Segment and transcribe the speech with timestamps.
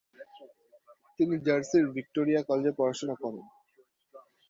[1.19, 3.45] তিনি জার্সির ভিক্টোরিয়া কলেজে পড়াশোনা করেন।